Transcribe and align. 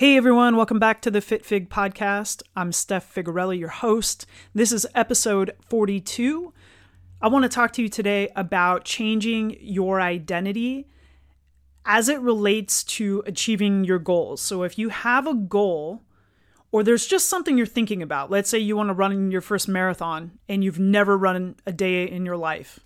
Hey 0.00 0.16
everyone, 0.16 0.56
welcome 0.56 0.78
back 0.78 1.02
to 1.02 1.10
the 1.10 1.20
FitFig 1.20 1.68
podcast. 1.68 2.42
I'm 2.56 2.72
Steph 2.72 3.14
Figarelli, 3.14 3.58
your 3.58 3.68
host. 3.68 4.24
This 4.54 4.72
is 4.72 4.86
episode 4.94 5.54
42. 5.68 6.54
I 7.20 7.28
want 7.28 7.42
to 7.42 7.50
talk 7.50 7.74
to 7.74 7.82
you 7.82 7.90
today 7.90 8.30
about 8.34 8.86
changing 8.86 9.58
your 9.60 10.00
identity 10.00 10.88
as 11.84 12.08
it 12.08 12.18
relates 12.22 12.82
to 12.84 13.22
achieving 13.26 13.84
your 13.84 13.98
goals. 13.98 14.40
So 14.40 14.62
if 14.62 14.78
you 14.78 14.88
have 14.88 15.26
a 15.26 15.34
goal 15.34 16.02
or 16.72 16.82
there's 16.82 17.06
just 17.06 17.28
something 17.28 17.58
you're 17.58 17.66
thinking 17.66 18.00
about, 18.00 18.30
let's 18.30 18.48
say 18.48 18.58
you 18.58 18.76
want 18.76 18.88
to 18.88 18.94
run 18.94 19.30
your 19.30 19.42
first 19.42 19.68
marathon 19.68 20.38
and 20.48 20.64
you've 20.64 20.80
never 20.80 21.18
run 21.18 21.56
a 21.66 21.72
day 21.72 22.04
in 22.04 22.24
your 22.24 22.38
life, 22.38 22.80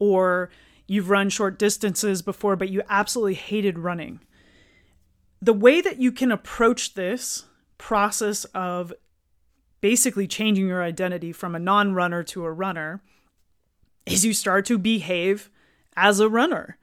or 0.00 0.50
you've 0.88 1.10
run 1.10 1.28
short 1.28 1.60
distances 1.60 2.22
before 2.22 2.56
but 2.56 2.70
you 2.70 2.82
absolutely 2.88 3.34
hated 3.34 3.78
running 3.78 4.18
the 5.40 5.52
way 5.52 5.80
that 5.80 6.00
you 6.00 6.12
can 6.12 6.32
approach 6.32 6.94
this 6.94 7.44
process 7.78 8.44
of 8.46 8.92
basically 9.80 10.26
changing 10.26 10.66
your 10.66 10.82
identity 10.82 11.32
from 11.32 11.54
a 11.54 11.58
non 11.60 11.94
runner 11.94 12.22
to 12.24 12.44
a 12.44 12.52
runner 12.52 13.02
is 14.06 14.24
you 14.24 14.32
start 14.32 14.64
to 14.66 14.78
behave 14.78 15.50
as 15.96 16.20
a 16.20 16.28
runner. 16.28 16.78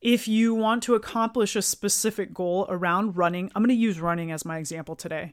If 0.00 0.28
you 0.28 0.54
want 0.54 0.82
to 0.84 0.94
accomplish 0.94 1.56
a 1.56 1.62
specific 1.62 2.34
goal 2.34 2.66
around 2.68 3.16
running, 3.16 3.50
I'm 3.54 3.62
going 3.62 3.68
to 3.68 3.74
use 3.74 4.00
running 4.00 4.30
as 4.30 4.44
my 4.44 4.58
example 4.58 4.94
today 4.94 5.32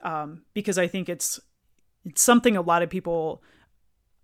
um, 0.00 0.42
because 0.54 0.78
I 0.78 0.86
think 0.86 1.08
it's 1.08 1.40
it's 2.04 2.22
something 2.22 2.56
a 2.56 2.62
lot 2.62 2.82
of 2.82 2.90
people 2.90 3.42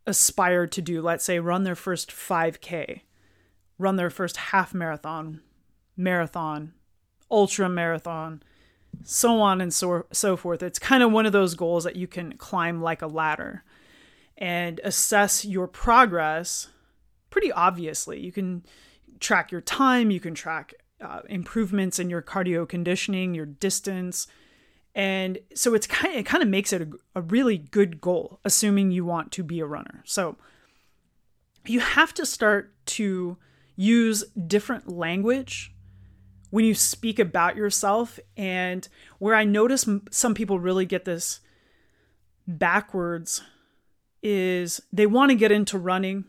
aspire 0.06 0.68
to 0.68 0.80
do. 0.80 1.02
Let's 1.02 1.24
say 1.24 1.40
run 1.40 1.64
their 1.64 1.74
first 1.74 2.10
5K, 2.10 3.00
run 3.76 3.96
their 3.96 4.10
first 4.10 4.36
half 4.36 4.72
marathon, 4.72 5.40
marathon, 5.96 6.74
ultra 7.32 7.68
marathon, 7.68 8.42
so 9.02 9.40
on 9.40 9.60
and 9.60 9.72
so, 9.74 10.06
so 10.12 10.36
forth. 10.36 10.62
It's 10.62 10.78
kind 10.78 11.02
of 11.02 11.10
one 11.10 11.26
of 11.26 11.32
those 11.32 11.54
goals 11.54 11.84
that 11.84 11.96
you 11.96 12.06
can 12.06 12.36
climb 12.36 12.82
like 12.82 13.02
a 13.02 13.06
ladder 13.06 13.64
and 14.36 14.80
assess 14.84 15.44
your 15.44 15.66
progress 15.66 16.68
pretty 17.30 17.50
obviously. 17.50 18.20
You 18.20 18.30
can 18.30 18.64
track 19.18 19.50
your 19.50 19.60
time, 19.60 20.10
you 20.12 20.20
can 20.20 20.34
track 20.34 20.74
uh, 21.00 21.20
improvements 21.28 21.98
in 21.98 22.10
your 22.10 22.22
cardio 22.22 22.68
conditioning, 22.68 23.34
your 23.34 23.46
distance. 23.46 24.28
And 24.94 25.38
so 25.54 25.74
it's 25.74 25.86
kind 25.86 26.14
of, 26.14 26.20
it 26.20 26.26
kind 26.26 26.42
of 26.42 26.48
makes 26.48 26.72
it 26.72 26.82
a, 26.82 26.90
a 27.16 27.22
really 27.22 27.58
good 27.58 28.00
goal, 28.00 28.38
assuming 28.44 28.90
you 28.90 29.04
want 29.04 29.32
to 29.32 29.42
be 29.42 29.58
a 29.58 29.66
runner. 29.66 30.02
So 30.04 30.36
you 31.64 31.80
have 31.80 32.12
to 32.14 32.26
start 32.26 32.74
to 32.86 33.38
use 33.74 34.24
different 34.46 34.88
language 34.88 35.71
when 36.52 36.66
you 36.66 36.74
speak 36.74 37.18
about 37.18 37.56
yourself. 37.56 38.20
And 38.36 38.86
where 39.18 39.34
I 39.34 39.44
notice 39.44 39.88
some 40.10 40.34
people 40.34 40.60
really 40.60 40.84
get 40.84 41.06
this 41.06 41.40
backwards 42.46 43.42
is 44.22 44.80
they 44.92 45.06
want 45.06 45.30
to 45.30 45.34
get 45.34 45.50
into 45.50 45.78
running 45.78 46.26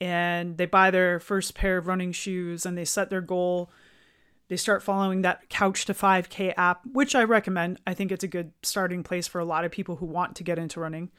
and 0.00 0.56
they 0.56 0.66
buy 0.66 0.92
their 0.92 1.18
first 1.18 1.54
pair 1.54 1.76
of 1.76 1.88
running 1.88 2.12
shoes 2.12 2.64
and 2.64 2.78
they 2.78 2.84
set 2.84 3.10
their 3.10 3.20
goal. 3.20 3.68
They 4.48 4.56
start 4.56 4.84
following 4.84 5.22
that 5.22 5.48
Couch 5.48 5.86
to 5.86 5.92
5K 5.92 6.54
app, 6.56 6.82
which 6.92 7.16
I 7.16 7.24
recommend. 7.24 7.80
I 7.84 7.94
think 7.94 8.12
it's 8.12 8.22
a 8.22 8.28
good 8.28 8.52
starting 8.62 9.02
place 9.02 9.26
for 9.26 9.40
a 9.40 9.44
lot 9.44 9.64
of 9.64 9.72
people 9.72 9.96
who 9.96 10.06
want 10.06 10.36
to 10.36 10.44
get 10.44 10.58
into 10.58 10.78
running. 10.78 11.10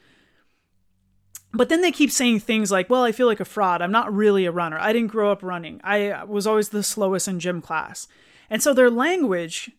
But 1.53 1.70
then 1.70 1.81
they 1.81 1.92
keep 1.92 2.12
saying 2.12 2.42
things 2.42 2.72
like, 2.72 2.90
well, 2.90 3.03
I 3.03 3.12
feel 3.12 3.28
like 3.28 3.40
a 3.40 3.45
fraud. 3.45 3.81
I'm 3.81 3.92
not 3.92 4.14
really 4.14 4.45
a 4.45 4.52
runner. 4.52 4.78
I 4.80 4.94
didn't 4.94 5.12
grow 5.12 5.31
up 5.31 5.42
running. 5.42 5.80
I 5.84 6.09
uh, 6.09 6.26
was 6.26 6.45
always 6.45 6.70
the 6.70 6.84
slowest 6.84 7.28
in 7.28 7.39
gym 7.39 7.62
class. 7.62 8.08
And 8.50 8.62
so 8.62 8.73
their 8.73 8.89
language 8.89 9.72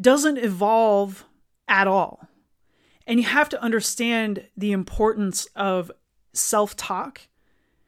doesn't 0.00 0.38
evolve 0.38 1.24
at 1.68 1.86
all. 1.86 2.28
And 3.06 3.20
you 3.20 3.26
have 3.26 3.48
to 3.50 3.62
understand 3.62 4.46
the 4.56 4.72
importance 4.72 5.46
of 5.54 5.92
self 6.32 6.76
talk, 6.76 7.22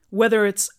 whether 0.09 0.45
it's 0.45 0.69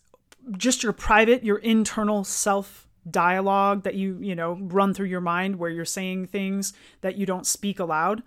just 0.57 0.81
your 0.81 0.93
private, 0.93 1.43
your 1.43 1.59
internal 1.59 2.23
self 2.23 2.87
dialogue 3.09 3.83
that 3.83 3.95
you, 3.95 4.17
you 4.19 4.35
know, 4.35 4.53
run 4.61 4.93
through 4.93 5.07
your 5.07 5.21
mind 5.21 5.57
where 5.57 5.69
you're 5.69 5.85
saying 5.85 6.27
things 6.27 6.73
that 7.01 7.17
you 7.17 7.25
don't 7.25 7.45
speak 7.45 7.79
aloud. 7.79 8.23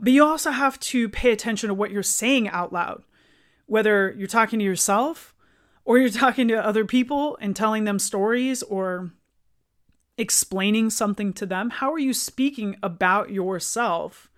But 0.00 0.12
you 0.12 0.24
also 0.24 0.52
have 0.52 0.78
to 0.80 1.08
pay 1.08 1.32
attention 1.32 1.68
to 1.68 1.74
what 1.74 1.90
you're 1.90 2.04
saying 2.04 2.48
out 2.48 2.72
loud 2.72 3.02
whether 3.68 4.12
you're 4.16 4.26
talking 4.26 4.58
to 4.58 4.64
yourself 4.64 5.34
or 5.84 5.98
you're 5.98 6.10
talking 6.26 6.48
to 6.48 6.54
other 6.54 6.84
people 6.84 7.38
and 7.40 7.54
telling 7.54 7.84
them 7.84 8.00
stories 8.00 8.64
or 8.64 9.12
explaining 10.16 10.90
something 10.90 11.32
to 11.34 11.46
them, 11.46 11.70
how 11.70 11.92
are 11.92 11.98
you 11.98 12.12
speaking 12.12 12.76
about 12.82 13.30
yourself? 13.30 14.28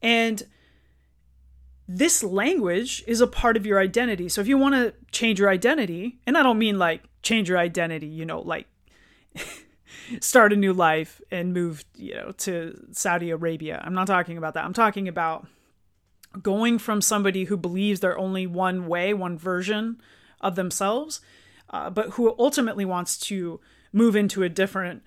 And 0.00 0.44
this 1.86 2.22
language 2.22 3.04
is 3.06 3.20
a 3.20 3.26
part 3.26 3.56
of 3.56 3.66
your 3.66 3.78
identity. 3.78 4.28
So 4.28 4.40
if 4.40 4.48
you 4.48 4.56
want 4.56 4.74
to 4.74 4.94
change 5.12 5.38
your 5.38 5.50
identity, 5.50 6.18
and 6.26 6.38
I 6.38 6.42
don't 6.42 6.58
mean 6.58 6.78
like 6.78 7.02
change 7.22 7.48
your 7.48 7.58
identity, 7.58 8.06
you 8.06 8.24
know, 8.24 8.40
like 8.40 8.66
start 10.20 10.52
a 10.52 10.56
new 10.56 10.72
life 10.72 11.20
and 11.30 11.52
move, 11.52 11.84
you 11.94 12.14
know, 12.14 12.32
to 12.38 12.86
Saudi 12.92 13.30
Arabia. 13.30 13.82
I'm 13.84 13.94
not 13.94 14.06
talking 14.06 14.38
about 14.38 14.54
that. 14.54 14.64
I'm 14.64 14.72
talking 14.72 15.08
about 15.08 15.46
going 16.42 16.78
from 16.78 17.00
somebody 17.00 17.44
who 17.44 17.56
believes 17.56 18.00
they're 18.00 18.18
only 18.18 18.46
one 18.46 18.86
way, 18.86 19.14
one 19.14 19.38
version 19.38 20.00
of 20.40 20.56
themselves, 20.56 21.20
uh, 21.70 21.90
but 21.90 22.10
who 22.10 22.34
ultimately 22.38 22.84
wants 22.84 23.18
to 23.18 23.60
move 23.92 24.16
into 24.16 24.42
a 24.42 24.48
different 24.48 25.02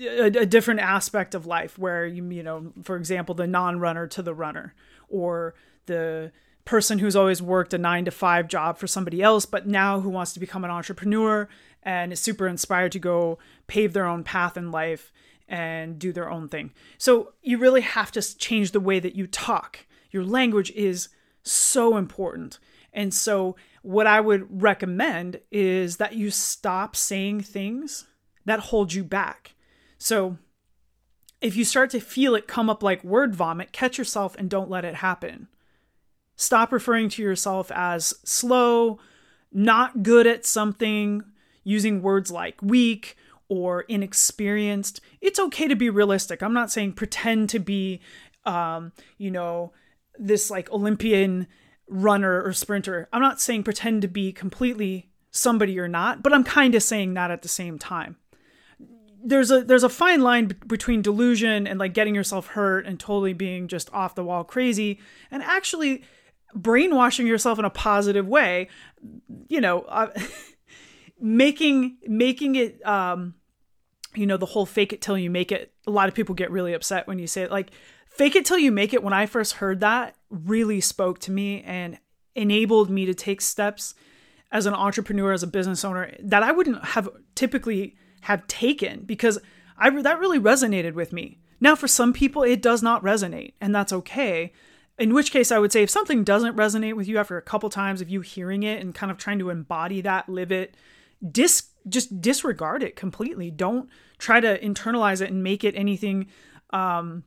a, 0.00 0.26
a, 0.26 0.46
different 0.46 0.78
aspect 0.78 1.34
of 1.34 1.44
life 1.44 1.76
where 1.76 2.06
you 2.06 2.24
you 2.30 2.42
know 2.42 2.72
for 2.84 2.94
example 2.96 3.34
the 3.34 3.48
non-runner 3.48 4.06
to 4.06 4.22
the 4.22 4.32
runner 4.32 4.72
or 5.08 5.54
the 5.86 6.30
person 6.64 7.00
who's 7.00 7.16
always 7.16 7.42
worked 7.42 7.74
a 7.74 7.78
9 7.78 8.04
to 8.04 8.12
5 8.12 8.46
job 8.46 8.78
for 8.78 8.86
somebody 8.86 9.20
else 9.20 9.44
but 9.44 9.66
now 9.66 9.98
who 9.98 10.08
wants 10.08 10.32
to 10.34 10.38
become 10.38 10.64
an 10.64 10.70
entrepreneur 10.70 11.48
and 11.82 12.12
is 12.12 12.20
super 12.20 12.46
inspired 12.46 12.92
to 12.92 13.00
go 13.00 13.38
pave 13.66 13.92
their 13.92 14.06
own 14.06 14.22
path 14.22 14.56
in 14.56 14.70
life 14.70 15.12
and 15.48 15.98
do 15.98 16.12
their 16.12 16.30
own 16.30 16.48
thing. 16.48 16.72
So 16.98 17.32
you 17.42 17.58
really 17.58 17.80
have 17.80 18.12
to 18.12 18.38
change 18.38 18.72
the 18.72 18.80
way 18.80 19.00
that 19.00 19.14
you 19.14 19.26
talk 19.26 19.86
your 20.10 20.24
language 20.24 20.70
is 20.72 21.08
so 21.42 21.96
important. 21.96 22.58
And 22.92 23.12
so, 23.12 23.56
what 23.82 24.06
I 24.06 24.20
would 24.20 24.62
recommend 24.62 25.40
is 25.50 25.98
that 25.98 26.14
you 26.14 26.30
stop 26.30 26.96
saying 26.96 27.42
things 27.42 28.06
that 28.44 28.60
hold 28.60 28.92
you 28.92 29.04
back. 29.04 29.54
So, 29.98 30.38
if 31.40 31.54
you 31.56 31.64
start 31.64 31.90
to 31.90 32.00
feel 32.00 32.34
it 32.34 32.48
come 32.48 32.68
up 32.68 32.82
like 32.82 33.04
word 33.04 33.34
vomit, 33.34 33.72
catch 33.72 33.98
yourself 33.98 34.34
and 34.36 34.50
don't 34.50 34.70
let 34.70 34.84
it 34.84 34.96
happen. 34.96 35.48
Stop 36.36 36.72
referring 36.72 37.08
to 37.10 37.22
yourself 37.22 37.70
as 37.72 38.14
slow, 38.24 38.98
not 39.52 40.02
good 40.02 40.26
at 40.26 40.46
something, 40.46 41.22
using 41.64 42.02
words 42.02 42.30
like 42.30 42.60
weak 42.62 43.16
or 43.48 43.82
inexperienced. 43.82 45.00
It's 45.20 45.38
okay 45.38 45.68
to 45.68 45.76
be 45.76 45.90
realistic. 45.90 46.42
I'm 46.42 46.52
not 46.54 46.70
saying 46.70 46.94
pretend 46.94 47.50
to 47.50 47.58
be, 47.58 48.00
um, 48.44 48.92
you 49.16 49.30
know, 49.30 49.72
this 50.18 50.50
like 50.50 50.70
Olympian 50.70 51.46
runner 51.88 52.42
or 52.42 52.52
sprinter. 52.52 53.08
I'm 53.12 53.22
not 53.22 53.40
saying 53.40 53.64
pretend 53.64 54.02
to 54.02 54.08
be 54.08 54.32
completely 54.32 55.10
somebody 55.30 55.72
you're 55.72 55.88
not, 55.88 56.22
but 56.22 56.32
I'm 56.32 56.44
kind 56.44 56.74
of 56.74 56.82
saying 56.82 57.14
that 57.14 57.30
at 57.30 57.42
the 57.42 57.48
same 57.48 57.78
time. 57.78 58.16
There's 59.22 59.50
a 59.50 59.62
there's 59.62 59.82
a 59.82 59.88
fine 59.88 60.22
line 60.22 60.46
b- 60.46 60.56
between 60.66 61.02
delusion 61.02 61.66
and 61.66 61.78
like 61.78 61.92
getting 61.92 62.14
yourself 62.14 62.48
hurt 62.48 62.86
and 62.86 63.00
totally 63.00 63.32
being 63.32 63.68
just 63.68 63.92
off 63.92 64.14
the 64.14 64.22
wall 64.22 64.44
crazy 64.44 65.00
and 65.30 65.42
actually 65.42 66.04
brainwashing 66.54 67.26
yourself 67.26 67.58
in 67.58 67.64
a 67.64 67.70
positive 67.70 68.28
way. 68.28 68.68
You 69.48 69.60
know, 69.60 69.80
uh, 69.82 70.10
making 71.20 71.98
making 72.06 72.54
it 72.54 72.84
um 72.86 73.34
you 74.14 74.26
know 74.26 74.36
the 74.36 74.46
whole 74.46 74.66
fake 74.66 74.92
it 74.92 75.02
till 75.02 75.18
you 75.18 75.30
make 75.30 75.50
it. 75.50 75.72
A 75.86 75.90
lot 75.90 76.08
of 76.08 76.14
people 76.14 76.34
get 76.34 76.50
really 76.50 76.72
upset 76.72 77.08
when 77.08 77.18
you 77.18 77.26
say 77.26 77.42
it 77.42 77.50
like 77.50 77.72
Fake 78.18 78.34
It 78.34 78.44
Till 78.44 78.58
You 78.58 78.72
Make 78.72 78.92
It, 78.92 79.04
when 79.04 79.12
I 79.12 79.26
first 79.26 79.54
heard 79.54 79.78
that, 79.78 80.16
really 80.28 80.80
spoke 80.80 81.20
to 81.20 81.30
me 81.30 81.62
and 81.62 82.00
enabled 82.34 82.90
me 82.90 83.06
to 83.06 83.14
take 83.14 83.40
steps 83.40 83.94
as 84.50 84.66
an 84.66 84.74
entrepreneur, 84.74 85.32
as 85.32 85.44
a 85.44 85.46
business 85.46 85.84
owner 85.84 86.12
that 86.18 86.42
I 86.42 86.50
wouldn't 86.50 86.84
have 86.84 87.08
typically 87.36 87.94
have 88.22 88.44
taken 88.48 89.04
because 89.04 89.38
I 89.76 89.88
that 90.02 90.18
really 90.18 90.40
resonated 90.40 90.94
with 90.94 91.12
me. 91.12 91.38
Now, 91.60 91.76
for 91.76 91.86
some 91.86 92.12
people, 92.12 92.42
it 92.42 92.60
does 92.60 92.82
not 92.82 93.04
resonate, 93.04 93.52
and 93.60 93.72
that's 93.72 93.92
okay. 93.92 94.52
In 94.98 95.14
which 95.14 95.30
case, 95.30 95.52
I 95.52 95.60
would 95.60 95.70
say 95.70 95.84
if 95.84 95.90
something 95.90 96.24
doesn't 96.24 96.56
resonate 96.56 96.96
with 96.96 97.06
you 97.06 97.18
after 97.18 97.38
a 97.38 97.42
couple 97.42 97.70
times 97.70 98.00
of 98.00 98.08
you 98.08 98.20
hearing 98.20 98.64
it 98.64 98.80
and 98.80 98.96
kind 98.96 99.12
of 99.12 99.18
trying 99.18 99.38
to 99.38 99.50
embody 99.50 100.00
that, 100.00 100.28
live 100.28 100.50
it, 100.50 100.76
dis 101.30 101.68
just 101.88 102.20
disregard 102.20 102.82
it 102.82 102.96
completely. 102.96 103.52
Don't 103.52 103.88
try 104.18 104.40
to 104.40 104.58
internalize 104.58 105.20
it 105.20 105.30
and 105.30 105.44
make 105.44 105.62
it 105.62 105.76
anything 105.76 106.26
um, 106.70 107.22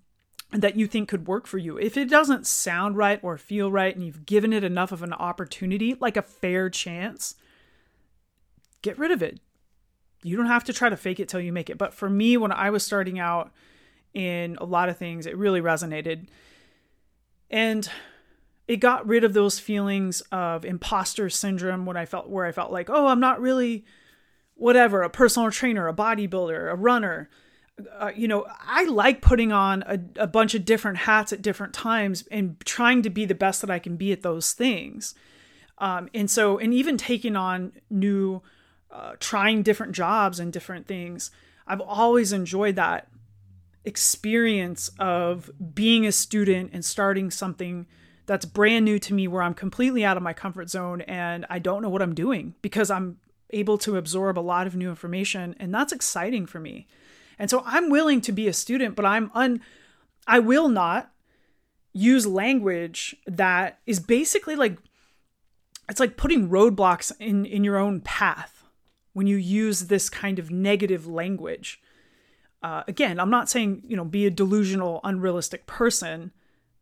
that 0.51 0.75
you 0.75 0.85
think 0.85 1.07
could 1.07 1.27
work 1.27 1.47
for 1.47 1.57
you. 1.57 1.77
If 1.77 1.95
it 1.95 2.09
doesn't 2.09 2.45
sound 2.45 2.97
right 2.97 3.19
or 3.23 3.37
feel 3.37 3.71
right 3.71 3.95
and 3.95 4.05
you've 4.05 4.25
given 4.25 4.51
it 4.51 4.63
enough 4.63 4.91
of 4.91 5.01
an 5.01 5.13
opportunity, 5.13 5.95
like 5.99 6.17
a 6.17 6.21
fair 6.21 6.69
chance, 6.69 7.35
get 8.81 8.97
rid 8.99 9.11
of 9.11 9.23
it. 9.23 9.39
you 10.23 10.37
don't 10.37 10.47
have 10.47 10.63
to 10.65 10.73
try 10.73 10.89
to 10.89 10.97
fake 10.97 11.19
it 11.19 11.29
till 11.29 11.39
you 11.39 11.51
make 11.51 11.69
it. 11.69 11.77
But 11.77 11.93
for 11.93 12.09
me, 12.09 12.37
when 12.37 12.51
I 12.51 12.69
was 12.69 12.85
starting 12.85 13.19
out 13.19 13.51
in 14.13 14.57
a 14.59 14.65
lot 14.65 14.89
of 14.89 14.97
things, 14.97 15.25
it 15.25 15.37
really 15.37 15.61
resonated. 15.61 16.27
And 17.49 17.89
it 18.67 18.77
got 18.77 19.07
rid 19.07 19.23
of 19.23 19.33
those 19.33 19.59
feelings 19.59 20.21
of 20.31 20.63
imposter 20.63 21.29
syndrome 21.29 21.85
when 21.85 21.97
I 21.97 22.05
felt 22.05 22.29
where 22.29 22.45
I 22.45 22.51
felt 22.51 22.71
like, 22.71 22.89
oh, 22.89 23.07
I'm 23.07 23.19
not 23.19 23.41
really 23.41 23.83
whatever, 24.55 25.01
a 25.01 25.09
personal 25.09 25.49
trainer, 25.49 25.87
a 25.87 25.93
bodybuilder, 25.93 26.71
a 26.71 26.75
runner. 26.75 27.29
Uh, 27.99 28.11
you 28.15 28.27
know, 28.27 28.45
I 28.59 28.85
like 28.85 29.21
putting 29.21 29.51
on 29.51 29.83
a, 29.87 29.99
a 30.23 30.27
bunch 30.27 30.53
of 30.53 30.65
different 30.65 30.97
hats 30.99 31.33
at 31.33 31.41
different 31.41 31.73
times 31.73 32.27
and 32.29 32.59
trying 32.65 33.01
to 33.03 33.09
be 33.09 33.25
the 33.25 33.35
best 33.35 33.61
that 33.61 33.71
I 33.71 33.79
can 33.79 33.97
be 33.97 34.11
at 34.11 34.21
those 34.21 34.53
things. 34.53 35.15
Um, 35.77 36.09
and 36.13 36.29
so, 36.29 36.59
and 36.59 36.73
even 36.73 36.97
taking 36.97 37.35
on 37.35 37.73
new, 37.89 38.41
uh, 38.91 39.13
trying 39.19 39.63
different 39.63 39.93
jobs 39.93 40.39
and 40.39 40.53
different 40.53 40.87
things, 40.87 41.31
I've 41.65 41.81
always 41.81 42.33
enjoyed 42.33 42.75
that 42.75 43.07
experience 43.83 44.91
of 44.99 45.49
being 45.73 46.05
a 46.05 46.11
student 46.11 46.71
and 46.73 46.85
starting 46.85 47.31
something 47.31 47.87
that's 48.25 48.45
brand 48.45 48.85
new 48.85 48.99
to 48.99 49.13
me 49.13 49.27
where 49.27 49.41
I'm 49.41 49.53
completely 49.53 50.05
out 50.05 50.17
of 50.17 50.23
my 50.23 50.33
comfort 50.33 50.69
zone 50.69 51.01
and 51.01 51.45
I 51.49 51.59
don't 51.59 51.81
know 51.81 51.89
what 51.89 52.01
I'm 52.01 52.13
doing 52.13 52.53
because 52.61 52.91
I'm 52.91 53.17
able 53.49 53.77
to 53.79 53.97
absorb 53.97 54.37
a 54.37 54.41
lot 54.41 54.67
of 54.67 54.75
new 54.75 54.89
information 54.89 55.55
and 55.59 55.73
that's 55.73 55.91
exciting 55.91 56.45
for 56.45 56.59
me. 56.59 56.87
And 57.41 57.49
so 57.49 57.63
I'm 57.65 57.89
willing 57.89 58.21
to 58.21 58.31
be 58.31 58.47
a 58.47 58.53
student, 58.53 58.95
but 58.95 59.03
I'm 59.03 59.31
un 59.33 59.61
I 60.27 60.37
will 60.37 60.69
not 60.69 61.11
use 61.91 62.27
language 62.27 63.15
that 63.25 63.79
is 63.87 63.99
basically 63.99 64.55
like 64.55 64.77
it's 65.89 65.99
like 65.99 66.17
putting 66.17 66.49
roadblocks 66.49 67.11
in 67.19 67.45
in 67.45 67.63
your 67.63 67.77
own 67.77 67.99
path 67.99 68.63
when 69.13 69.25
you 69.25 69.37
use 69.37 69.87
this 69.87 70.07
kind 70.07 70.37
of 70.37 70.51
negative 70.51 71.07
language. 71.07 71.81
Uh, 72.61 72.83
again, 72.87 73.19
I'm 73.19 73.31
not 73.31 73.49
saying 73.49 73.85
you 73.87 73.97
know 73.97 74.05
be 74.05 74.27
a 74.27 74.29
delusional, 74.29 75.01
unrealistic 75.03 75.65
person, 75.65 76.31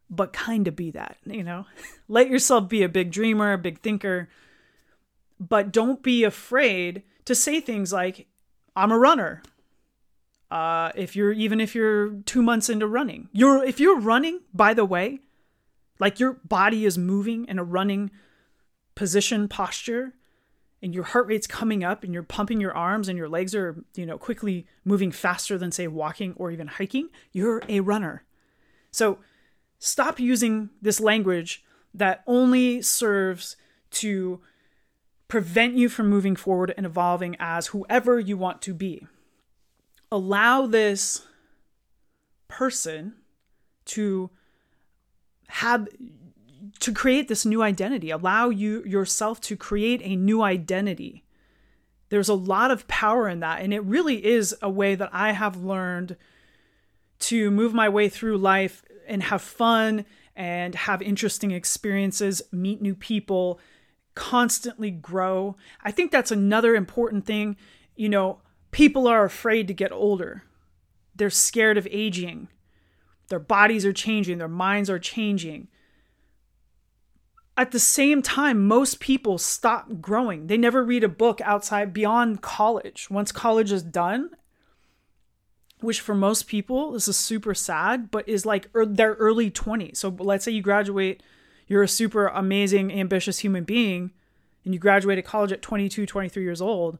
but 0.10 0.34
kind 0.34 0.68
of 0.68 0.76
be 0.76 0.92
that. 0.92 1.16
You 1.26 1.46
know, 1.46 1.68
let 2.10 2.30
yourself 2.30 2.68
be 2.68 2.84
a 2.84 2.90
big 2.90 3.12
dreamer, 3.12 3.54
a 3.54 3.58
big 3.58 3.80
thinker, 3.80 4.28
but 5.40 5.72
don't 5.72 6.04
be 6.04 6.26
afraid 6.26 7.04
to 7.24 7.34
say 7.34 7.62
things 7.62 7.94
like, 7.94 8.28
"I'm 8.76 8.92
a 8.92 9.00
runner." 9.00 9.42
Uh, 10.52 10.92
if 10.96 11.16
you're 11.16 11.32
even 11.32 11.62
if 11.62 11.76
you're 11.76 12.12
two 12.26 12.42
months 12.42 12.70
into 12.70 12.88
running, 12.88 13.30
you're 13.32 13.64
if 13.64 13.80
you're 13.80 14.00
running, 14.00 14.42
by 14.54 14.74
the 14.74 14.86
way, 14.86 15.20
like 16.00 16.20
your 16.20 16.34
body 16.44 16.86
is 16.86 16.98
moving 16.98 17.46
in 17.46 17.60
a 17.60 17.64
running 17.64 18.10
position 18.96 19.48
posture 19.48 20.14
and 20.82 20.96
your 20.96 21.04
heart 21.04 21.28
rate's 21.28 21.48
coming 21.48 21.84
up 21.84 22.04
and 22.04 22.14
you're 22.14 22.24
pumping 22.24 22.60
your 22.60 22.76
arms 22.76 23.08
and 23.08 23.18
your 23.18 23.30
legs 23.30 23.54
are, 23.54 23.84
you 23.96 24.06
know, 24.06 24.18
quickly 24.18 24.66
moving 24.86 25.12
faster 25.12 25.58
than 25.58 25.72
say 25.72 25.88
walking 25.88 26.34
or 26.38 26.52
even 26.52 26.68
hiking, 26.68 27.10
you're 27.32 27.62
a 27.68 27.82
runner. 27.82 28.24
So 28.92 29.20
stop 29.78 30.20
using 30.20 30.70
this 30.82 31.00
language 31.00 31.64
that 31.94 32.24
only 32.28 32.82
serves 32.82 33.56
to 33.92 34.40
prevent 35.28 35.76
you 35.76 35.90
from 35.90 36.08
moving 36.08 36.36
forward 36.36 36.74
and 36.76 36.86
evolving 36.86 37.36
as 37.40 37.68
whoever 37.68 38.20
you 38.20 38.38
want 38.38 38.62
to 38.64 38.74
be. 38.74 39.06
Allow 40.12 40.68
this 40.68 41.26
person 42.48 43.14
to 43.86 44.30
have 45.48 45.88
to 46.80 46.94
create 46.94 47.28
this 47.28 47.46
new 47.46 47.62
identity 47.62 48.12
allow 48.12 48.50
you 48.50 48.84
yourself 48.84 49.40
to 49.42 49.56
create 49.56 50.02
a 50.04 50.16
new 50.16 50.42
identity. 50.42 51.24
There's 52.10 52.30
a 52.30 52.34
lot 52.34 52.72
of 52.72 52.88
power 52.88 53.30
in 53.30 53.40
that 53.40 53.62
and 53.62 53.74
it 53.74 53.84
really 53.84 54.24
is 54.26 54.56
a 54.62 54.70
way 54.70 54.96
that 54.96 55.10
i 55.14 55.32
have 55.32 55.64
learned 55.64 56.16
to 57.20 57.52
move 57.52 57.74
my 57.74 57.90
way 57.90 58.10
through 58.10 58.38
life 58.38 58.84
and 59.08 59.24
have 59.24 59.42
fun 59.42 60.06
and 60.36 60.74
have 60.74 61.02
interesting 61.02 61.52
experiences 61.52 62.42
meet 62.52 62.82
new 62.82 62.96
people 62.96 63.60
constantly 64.16 64.92
grow. 64.92 65.56
I 65.84 65.92
think 65.92 66.12
that's 66.12 66.32
another 66.32 66.76
important 66.76 67.26
thing. 67.26 67.58
You 67.96 68.10
know 68.10 68.40
people 68.72 69.08
are 69.08 69.26
afraid 69.26 69.68
to 69.68 69.74
get 69.74 69.92
older 69.92 70.44
they're 71.16 71.30
scared 71.30 71.78
of 71.78 71.88
aging 71.92 72.48
their 73.30 73.40
bodies 73.40 73.86
are 73.86 73.94
changing 73.94 74.38
their 74.38 74.48
minds 74.48 74.90
are 74.90 75.00
changing 75.00 75.68
at 77.60 77.72
the 77.72 77.80
same 77.80 78.22
time, 78.22 78.66
most 78.66 79.02
people 79.02 79.38
stop 79.38 80.00
growing. 80.00 80.48
They 80.48 80.56
never 80.56 80.82
read 80.82 81.04
a 81.04 81.10
book 81.10 81.42
outside 81.42 81.92
beyond 81.92 82.42
college. 82.42 83.10
Once 83.10 83.34
college 83.34 83.70
is 83.70 83.84
done, 83.84 84.30
which 85.82 86.00
for 86.00 86.16
most 86.16 86.48
people, 86.48 86.94
this 86.94 87.10
is 87.10 87.18
super 87.18 87.54
sad, 87.54 88.12
but 88.12 88.30
is 88.30 88.46
like 88.46 88.70
er- 88.74 88.86
their 88.86 89.16
early 89.16 89.52
20s. 89.52 89.98
So 89.98 90.08
let's 90.20 90.46
say 90.46 90.54
you 90.54 90.62
graduate, 90.62 91.22
you're 91.68 91.84
a 91.84 91.88
super 91.90 92.28
amazing, 92.28 92.94
ambitious 92.94 93.40
human 93.40 93.66
being, 93.66 94.12
and 94.64 94.74
you 94.74 94.80
graduated 94.80 95.26
college 95.26 95.52
at 95.52 95.62
22, 95.62 96.06
23 96.06 96.42
years 96.42 96.62
old. 96.62 96.98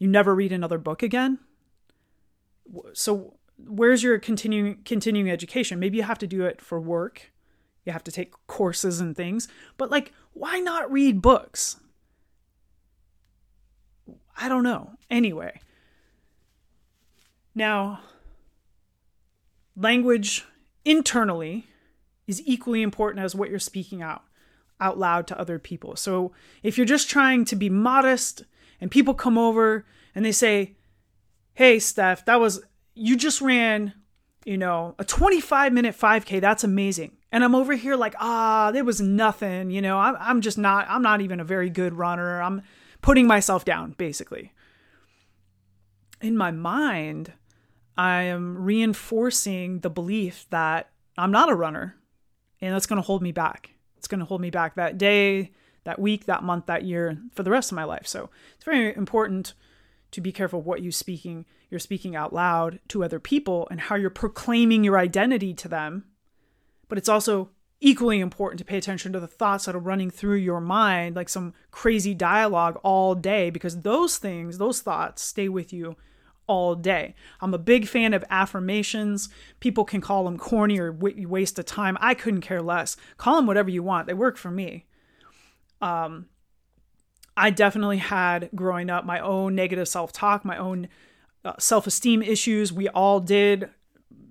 You 0.00 0.08
never 0.08 0.34
read 0.34 0.50
another 0.50 0.78
book 0.78 1.04
again. 1.04 1.38
So 2.92 3.36
where's 3.56 4.02
your 4.02 4.18
continuing 4.18 4.82
continuing 4.84 5.30
education? 5.30 5.78
Maybe 5.78 5.98
you 5.98 6.02
have 6.02 6.18
to 6.18 6.26
do 6.26 6.44
it 6.44 6.60
for 6.60 6.80
work 6.80 7.30
you 7.84 7.92
have 7.92 8.04
to 8.04 8.12
take 8.12 8.34
courses 8.46 9.00
and 9.00 9.16
things. 9.16 9.48
But 9.76 9.90
like, 9.90 10.12
why 10.32 10.60
not 10.60 10.90
read 10.90 11.22
books? 11.22 11.80
I 14.36 14.48
don't 14.48 14.62
know. 14.62 14.92
Anyway. 15.10 15.60
Now, 17.54 18.00
language 19.76 20.44
internally 20.84 21.66
is 22.26 22.42
equally 22.46 22.82
important 22.82 23.24
as 23.24 23.34
what 23.34 23.50
you're 23.50 23.58
speaking 23.58 24.02
out 24.02 24.22
out 24.82 24.98
loud 24.98 25.26
to 25.26 25.38
other 25.38 25.58
people. 25.58 25.94
So 25.94 26.32
if 26.62 26.78
you're 26.78 26.86
just 26.86 27.10
trying 27.10 27.44
to 27.46 27.56
be 27.56 27.68
modest 27.68 28.44
and 28.80 28.90
people 28.90 29.14
come 29.14 29.38
over 29.38 29.84
and 30.14 30.24
they 30.24 30.32
say, 30.32 30.76
"Hey, 31.54 31.78
Steph, 31.78 32.24
that 32.24 32.40
was 32.40 32.62
you 32.94 33.16
just 33.16 33.40
ran, 33.40 33.94
you 34.44 34.58
know, 34.58 34.94
a 34.98 35.04
25 35.04 35.72
minute 35.72 35.94
5K. 35.94 36.40
That's 36.40 36.64
amazing." 36.64 37.16
and 37.32 37.44
I'm 37.44 37.54
over 37.54 37.74
here 37.74 37.96
like, 37.96 38.14
ah, 38.18 38.70
there 38.72 38.84
was 38.84 39.00
nothing, 39.00 39.70
you 39.70 39.80
know, 39.80 39.98
I'm, 39.98 40.16
I'm 40.18 40.40
just 40.40 40.58
not, 40.58 40.86
I'm 40.88 41.02
not 41.02 41.20
even 41.20 41.38
a 41.40 41.44
very 41.44 41.70
good 41.70 41.94
runner. 41.94 42.42
I'm 42.42 42.62
putting 43.02 43.26
myself 43.26 43.64
down, 43.64 43.92
basically. 43.92 44.52
In 46.20 46.36
my 46.36 46.50
mind, 46.50 47.32
I 47.96 48.22
am 48.22 48.58
reinforcing 48.58 49.80
the 49.80 49.90
belief 49.90 50.46
that 50.50 50.90
I'm 51.16 51.30
not 51.30 51.50
a 51.50 51.54
runner 51.54 51.96
and 52.60 52.74
that's 52.74 52.86
going 52.86 53.00
to 53.00 53.06
hold 53.06 53.22
me 53.22 53.32
back. 53.32 53.70
It's 53.96 54.08
going 54.08 54.20
to 54.20 54.26
hold 54.26 54.40
me 54.40 54.50
back 54.50 54.74
that 54.74 54.98
day, 54.98 55.52
that 55.84 55.98
week, 55.98 56.26
that 56.26 56.42
month, 56.42 56.66
that 56.66 56.84
year, 56.84 57.18
for 57.32 57.42
the 57.42 57.50
rest 57.50 57.72
of 57.72 57.76
my 57.76 57.84
life. 57.84 58.06
So 58.06 58.30
it's 58.54 58.64
very 58.64 58.94
important 58.94 59.54
to 60.12 60.20
be 60.20 60.32
careful 60.32 60.60
what 60.60 60.82
you're 60.82 60.92
speaking 60.92 61.46
you're 61.70 61.78
speaking 61.78 62.16
out 62.16 62.32
loud 62.32 62.80
to 62.88 63.04
other 63.04 63.20
people 63.20 63.68
and 63.70 63.80
how 63.80 63.94
you're 63.94 64.10
proclaiming 64.10 64.82
your 64.82 64.98
identity 64.98 65.54
to 65.54 65.68
them 65.68 66.04
but 66.88 66.98
it's 66.98 67.08
also 67.08 67.50
equally 67.80 68.20
important 68.20 68.58
to 68.58 68.64
pay 68.64 68.76
attention 68.76 69.12
to 69.12 69.20
the 69.20 69.26
thoughts 69.26 69.64
that 69.64 69.74
are 69.74 69.78
running 69.78 70.10
through 70.10 70.36
your 70.36 70.60
mind, 70.60 71.16
like 71.16 71.28
some 71.28 71.54
crazy 71.70 72.14
dialogue 72.14 72.78
all 72.82 73.14
day, 73.14 73.48
because 73.48 73.80
those 73.80 74.18
things, 74.18 74.58
those 74.58 74.82
thoughts 74.82 75.22
stay 75.22 75.48
with 75.48 75.72
you 75.72 75.96
all 76.46 76.74
day. 76.74 77.14
I'm 77.40 77.54
a 77.54 77.58
big 77.58 77.86
fan 77.86 78.12
of 78.12 78.24
affirmations. 78.28 79.28
People 79.60 79.84
can 79.84 80.00
call 80.00 80.24
them 80.24 80.36
corny 80.36 80.78
or 80.78 80.92
waste 80.92 81.58
of 81.58 81.64
time. 81.64 81.96
I 82.00 82.14
couldn't 82.14 82.42
care 82.42 82.60
less. 82.60 82.96
Call 83.16 83.36
them 83.36 83.46
whatever 83.46 83.70
you 83.70 83.82
want. 83.82 84.06
They 84.06 84.14
work 84.14 84.36
for 84.36 84.50
me. 84.50 84.86
Um, 85.80 86.26
I 87.36 87.50
definitely 87.50 87.98
had 87.98 88.50
growing 88.54 88.90
up 88.90 89.04
my 89.04 89.20
own 89.20 89.54
negative 89.54 89.88
self 89.88 90.12
talk, 90.12 90.44
my 90.44 90.58
own 90.58 90.88
uh, 91.44 91.54
self 91.58 91.86
esteem 91.86 92.22
issues. 92.22 92.72
We 92.72 92.88
all 92.88 93.20
did 93.20 93.70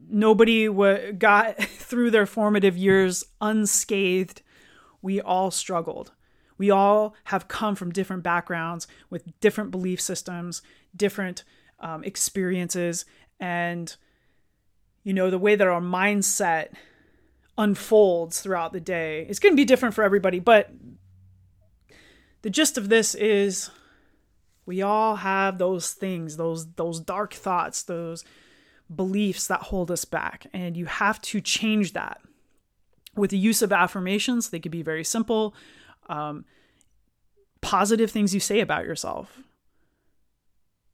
nobody 0.09 0.67
w- 0.67 1.13
got 1.13 1.57
through 1.63 2.11
their 2.11 2.25
formative 2.25 2.77
years 2.77 3.23
unscathed. 3.41 4.41
We 5.01 5.21
all 5.21 5.51
struggled. 5.51 6.11
We 6.57 6.69
all 6.69 7.15
have 7.25 7.47
come 7.47 7.75
from 7.75 7.91
different 7.91 8.21
backgrounds 8.21 8.85
with 9.09 9.39
different 9.39 9.71
belief 9.71 10.01
systems, 10.01 10.61
different 10.95 11.45
um, 11.79 12.03
experiences, 12.03 13.05
and 13.39 13.95
you 15.03 15.13
know 15.13 15.29
the 15.29 15.39
way 15.39 15.55
that 15.55 15.67
our 15.67 15.81
mindset 15.81 16.73
unfolds 17.57 18.41
throughout 18.41 18.73
the 18.73 18.79
day 18.79 19.25
is 19.29 19.39
going 19.39 19.53
to 19.53 19.57
be 19.57 19.65
different 19.65 19.95
for 19.95 20.03
everybody. 20.03 20.39
But 20.39 20.69
the 22.41 22.49
gist 22.49 22.77
of 22.77 22.89
this 22.89 23.15
is 23.15 23.69
we 24.65 24.81
all 24.81 25.17
have 25.17 25.57
those 25.57 25.91
things, 25.91 26.37
those 26.37 26.73
those 26.73 26.99
dark 26.99 27.33
thoughts, 27.33 27.83
those 27.83 28.23
beliefs 28.95 29.47
that 29.47 29.61
hold 29.63 29.91
us 29.91 30.05
back. 30.05 30.47
And 30.53 30.75
you 30.77 30.85
have 30.85 31.21
to 31.21 31.41
change 31.41 31.93
that. 31.93 32.21
With 33.15 33.31
the 33.31 33.37
use 33.37 33.61
of 33.61 33.71
affirmations, 33.73 34.49
they 34.49 34.59
could 34.59 34.71
be 34.71 34.83
very 34.83 35.03
simple. 35.03 35.53
Um, 36.07 36.45
positive 37.61 38.11
things 38.11 38.33
you 38.33 38.39
say 38.39 38.61
about 38.61 38.85
yourself. 38.85 39.39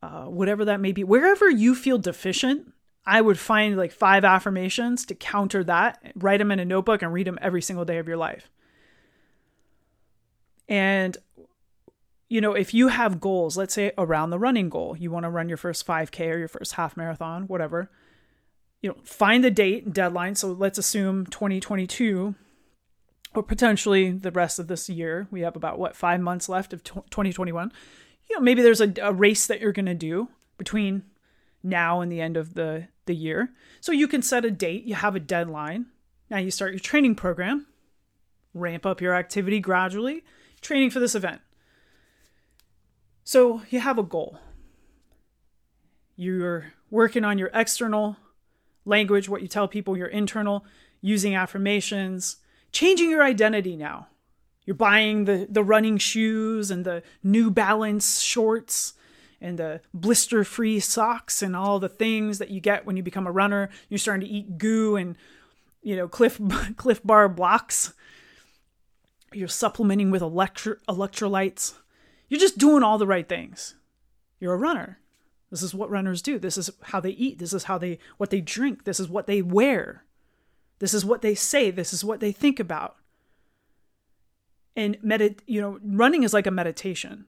uh, 0.05 0.25
whatever 0.25 0.65
that 0.65 0.79
may 0.79 0.91
be, 0.91 1.03
wherever 1.03 1.49
you 1.49 1.73
feel 1.73 1.97
deficient, 1.97 2.71
I 3.05 3.21
would 3.21 3.39
find 3.39 3.75
like 3.75 3.91
five 3.91 4.23
affirmations 4.23 5.05
to 5.07 5.15
counter 5.15 5.63
that, 5.63 6.13
write 6.15 6.37
them 6.37 6.51
in 6.51 6.59
a 6.59 6.65
notebook, 6.65 7.01
and 7.01 7.11
read 7.11 7.27
them 7.27 7.39
every 7.41 7.61
single 7.61 7.85
day 7.85 7.97
of 7.97 8.07
your 8.07 8.17
life. 8.17 8.49
And, 10.67 11.17
you 12.35 12.41
know, 12.41 12.51
if 12.51 12.73
you 12.73 12.89
have 12.89 13.21
goals, 13.21 13.55
let's 13.55 13.73
say 13.73 13.93
around 13.97 14.29
the 14.29 14.37
running 14.37 14.67
goal, 14.67 14.97
you 14.99 15.09
want 15.09 15.23
to 15.23 15.29
run 15.29 15.47
your 15.47 15.57
first 15.57 15.87
5K 15.87 16.33
or 16.33 16.37
your 16.37 16.49
first 16.49 16.73
half 16.73 16.97
marathon, 16.97 17.43
whatever, 17.43 17.89
you 18.81 18.89
know, 18.89 18.97
find 19.05 19.41
the 19.41 19.49
date 19.49 19.85
and 19.85 19.93
deadline. 19.93 20.35
So 20.35 20.49
let's 20.51 20.77
assume 20.77 21.27
2022 21.27 22.35
or 23.33 23.41
potentially 23.41 24.11
the 24.11 24.31
rest 24.31 24.59
of 24.59 24.67
this 24.67 24.89
year. 24.89 25.29
We 25.31 25.41
have 25.41 25.55
about 25.55 25.79
what, 25.79 25.95
five 25.95 26.19
months 26.19 26.49
left 26.49 26.73
of 26.73 26.83
2021. 26.83 27.71
You 28.29 28.35
know, 28.35 28.41
maybe 28.41 28.61
there's 28.61 28.81
a, 28.81 28.91
a 29.01 29.13
race 29.13 29.47
that 29.47 29.61
you're 29.61 29.71
going 29.71 29.85
to 29.85 29.93
do 29.93 30.27
between 30.57 31.03
now 31.63 32.01
and 32.01 32.11
the 32.11 32.19
end 32.19 32.35
of 32.35 32.53
the, 32.53 32.89
the 33.05 33.15
year. 33.15 33.53
So 33.79 33.93
you 33.93 34.09
can 34.09 34.21
set 34.21 34.43
a 34.43 34.51
date, 34.51 34.83
you 34.83 34.95
have 34.95 35.15
a 35.15 35.21
deadline. 35.21 35.85
Now 36.29 36.39
you 36.39 36.51
start 36.51 36.73
your 36.73 36.81
training 36.81 37.15
program, 37.15 37.65
ramp 38.53 38.85
up 38.85 38.99
your 38.99 39.15
activity 39.15 39.61
gradually 39.61 40.25
training 40.65 40.89
for 40.89 40.99
this 40.99 41.15
event. 41.15 41.39
So 43.25 43.63
you 43.69 43.81
have 43.81 43.97
a 43.97 44.03
goal. 44.03 44.39
You're 46.15 46.71
working 46.89 47.25
on 47.25 47.37
your 47.37 47.49
external 47.53 48.15
language, 48.85 49.27
what 49.27 49.41
you 49.41 49.49
tell 49.49 49.67
people, 49.67 49.97
your 49.97 50.07
internal, 50.07 50.63
using 51.01 51.35
affirmations, 51.35 52.37
changing 52.71 53.09
your 53.09 53.23
identity 53.23 53.75
now. 53.75 54.07
You're 54.65 54.75
buying 54.75 55.25
the, 55.25 55.47
the 55.49 55.63
running 55.63 55.97
shoes 55.97 56.71
and 56.71 56.85
the 56.85 57.03
New 57.21 57.51
Balance 57.51 58.21
shorts 58.21 58.93
and 59.41 59.59
the 59.59 59.81
blister 59.93 60.43
free 60.43 60.79
socks 60.79 61.41
and 61.41 61.55
all 61.55 61.79
the 61.79 61.89
things 61.89 62.37
that 62.37 62.51
you 62.51 62.61
get 62.61 62.85
when 62.85 62.95
you 62.95 63.03
become 63.03 63.27
a 63.27 63.31
runner. 63.31 63.69
You're 63.89 63.97
starting 63.97 64.25
to 64.25 64.33
eat 64.33 64.57
goo 64.57 64.95
and, 64.95 65.17
you 65.81 65.95
know, 65.95 66.07
cliff 66.07 66.39
Clif 66.77 67.03
Bar 67.03 67.27
blocks 67.27 67.93
you're 69.35 69.47
supplementing 69.47 70.11
with 70.11 70.21
electro- 70.21 70.77
electrolytes. 70.87 71.73
You're 72.27 72.39
just 72.39 72.57
doing 72.57 72.83
all 72.83 72.97
the 72.97 73.07
right 73.07 73.27
things. 73.27 73.75
You're 74.39 74.53
a 74.53 74.57
runner. 74.57 74.99
This 75.51 75.61
is 75.61 75.73
what 75.73 75.89
runners 75.89 76.21
do. 76.21 76.39
This 76.39 76.57
is 76.57 76.69
how 76.81 76.99
they 76.99 77.11
eat. 77.11 77.39
This 77.39 77.53
is 77.53 77.65
how 77.65 77.77
they 77.77 77.99
what 78.17 78.29
they 78.29 78.41
drink. 78.41 78.83
This 78.83 78.99
is 78.99 79.07
what 79.07 79.27
they 79.27 79.41
wear. 79.41 80.03
This 80.79 80.93
is 80.93 81.05
what 81.05 81.21
they 81.21 81.35
say. 81.35 81.71
This 81.71 81.93
is 81.93 82.03
what 82.03 82.19
they 82.19 82.31
think 82.31 82.59
about. 82.59 82.97
And 84.75 84.97
medit, 85.01 85.39
you 85.47 85.61
know, 85.61 85.79
running 85.83 86.23
is 86.23 86.33
like 86.33 86.47
a 86.47 86.51
meditation. 86.51 87.25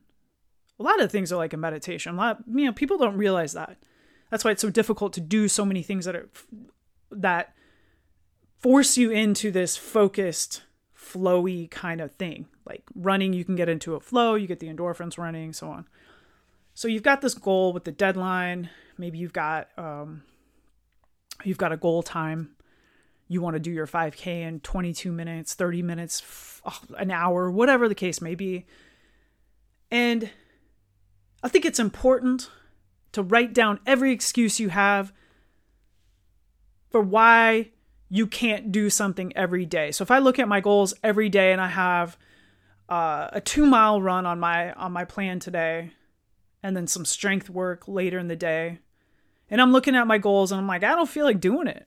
A 0.80 0.84
lot 0.84 1.02
of 1.02 1.12
things 1.12 1.32
are 1.32 1.38
like 1.38 1.54
a 1.54 1.58
meditation. 1.58 2.16
A 2.16 2.18
lot, 2.18 2.44
you 2.46 2.66
know, 2.66 2.74
people 2.74 2.98
don't 2.98 3.18
realize 3.18 3.54
that. 3.54 3.78
That's 4.30 4.44
why 4.44 4.52
it's 4.52 4.62
so 4.62 4.70
difficult 4.70 5.14
to 5.14 5.22
do 5.22 5.48
so 5.48 5.64
many 5.64 5.82
things 5.82 6.06
that 6.06 6.16
are 6.16 6.30
that 7.10 7.56
force 8.60 8.98
you 8.98 9.12
into 9.12 9.52
this 9.52 9.78
focused 9.78 10.64
flowy 11.14 11.70
kind 11.70 12.02
of 12.02 12.12
thing. 12.14 12.48
Like 12.66 12.84
running, 12.96 13.34
you 13.34 13.46
can 13.46 13.56
get 13.56 13.70
into 13.70 13.96
a 13.96 14.00
flow, 14.00 14.36
you 14.36 14.48
get 14.48 14.60
the 14.60 14.68
endorphins 14.68 15.18
running, 15.18 15.54
so 15.54 15.70
on. 15.70 15.88
So 16.74 16.88
you've 16.88 17.04
got 17.04 17.22
this 17.22 17.34
goal 17.34 17.74
with 17.74 17.86
the 17.86 17.92
deadline. 17.92 18.70
Maybe 18.98 19.18
you've 19.18 19.34
got 19.34 19.70
um, 19.78 20.24
you've 21.44 21.58
got 21.58 21.72
a 21.72 21.78
goal 21.78 22.04
time. 22.04 22.52
You 23.28 23.42
want 23.42 23.56
to 23.56 23.60
do 23.60 23.72
your 23.72 23.88
5K 23.88 24.42
in 24.42 24.60
22 24.62 25.12
minutes, 25.12 25.54
30 25.54 25.82
minutes, 25.82 26.62
an 26.98 27.12
hour, 27.12 27.52
whatever 27.52 27.90
the 27.90 27.96
case 27.96 28.22
may 28.22 28.36
be. 28.36 28.66
And 29.92 30.30
I 31.44 31.50
think 31.50 31.66
it's 31.66 31.80
important 31.80 32.50
to 33.12 33.24
write 33.24 33.54
down 33.54 33.80
every 33.86 34.12
excuse 34.12 34.60
you 34.60 34.70
have 34.70 35.12
for 36.90 37.02
why 37.02 37.72
you 38.10 38.28
can't 38.28 38.72
do 38.72 38.90
something 38.90 39.36
every 39.36 39.66
day. 39.66 39.92
So 39.92 40.02
if 40.02 40.12
I 40.12 40.20
look 40.20 40.40
at 40.40 40.48
my 40.48 40.62
goals 40.62 40.94
every 41.04 41.30
day 41.30 41.52
and 41.52 41.60
I 41.60 41.68
have 41.68 42.18
uh, 42.90 43.30
a 43.34 43.42
two 43.42 43.66
mile 43.66 44.02
run 44.02 44.26
on 44.26 44.40
my 44.40 44.72
on 44.74 44.94
my 44.94 45.06
plan 45.06 45.40
today, 45.40 45.92
and 46.64 46.76
then 46.76 46.88
some 46.88 47.06
strength 47.06 47.50
work 47.50 47.88
later 47.88 48.18
in 48.18 48.28
the 48.28 48.36
day, 48.36 48.80
and 49.50 49.62
I'm 49.62 49.72
looking 49.72 49.96
at 49.96 50.08
my 50.08 50.18
goals 50.18 50.52
and 50.52 50.60
I'm 50.60 50.68
like, 50.68 50.84
I 50.84 50.96
don't 50.96 51.10
feel 51.10 51.26
like 51.26 51.42
doing 51.42 51.68
it. 51.68 51.86